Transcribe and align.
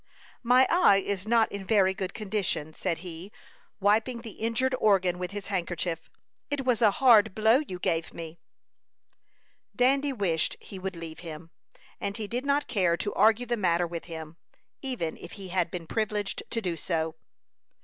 "My 0.41 0.65
eye 0.67 0.97
is 0.97 1.27
not 1.27 1.51
in 1.51 1.63
very 1.63 1.93
good 1.93 2.15
condition," 2.15 2.73
said 2.73 2.99
he, 3.05 3.31
wiping 3.79 4.21
the 4.21 4.31
injured 4.31 4.73
organ 4.79 5.19
with 5.19 5.29
his 5.29 5.45
handkerchief. 5.45 6.09
"It 6.49 6.65
was 6.65 6.81
a 6.81 6.89
hard 6.97 7.35
blow 7.35 7.59
you 7.67 7.77
gave 7.77 8.11
me." 8.11 8.39
Dandy 9.75 10.11
wished 10.11 10.55
he 10.59 10.79
would 10.79 10.95
leave 10.95 11.19
him, 11.19 11.51
and 11.99 12.17
he 12.17 12.25
did 12.25 12.47
not 12.47 12.65
care 12.65 12.97
to 12.97 13.13
argue 13.13 13.45
the 13.45 13.55
matter 13.57 13.85
with 13.85 14.05
him, 14.05 14.37
even 14.81 15.17
if 15.17 15.33
he 15.33 15.49
had 15.49 15.69
been 15.69 15.85
privileged 15.85 16.41
to 16.49 16.61
do 16.61 16.75
so. 16.75 17.13